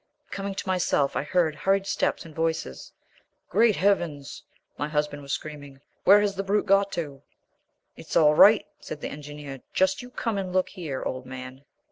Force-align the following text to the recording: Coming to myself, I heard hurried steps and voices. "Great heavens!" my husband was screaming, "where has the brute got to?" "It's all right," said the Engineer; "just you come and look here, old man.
Coming 0.31 0.55
to 0.55 0.67
myself, 0.67 1.15
I 1.15 1.21
heard 1.21 1.53
hurried 1.53 1.85
steps 1.85 2.25
and 2.25 2.33
voices. 2.33 2.91
"Great 3.49 3.75
heavens!" 3.75 4.41
my 4.75 4.87
husband 4.89 5.21
was 5.21 5.31
screaming, 5.31 5.79
"where 6.05 6.21
has 6.21 6.33
the 6.33 6.41
brute 6.43 6.65
got 6.65 6.91
to?" 6.93 7.21
"It's 7.95 8.15
all 8.15 8.33
right," 8.33 8.65
said 8.79 9.01
the 9.01 9.09
Engineer; 9.09 9.61
"just 9.73 10.01
you 10.01 10.09
come 10.09 10.39
and 10.39 10.51
look 10.51 10.69
here, 10.69 11.03
old 11.03 11.27
man. 11.27 11.65